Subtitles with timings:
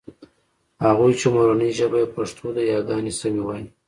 [0.85, 3.67] هغوی چې مورنۍ ژبه يې پښتو ده یاګانې سمې وايي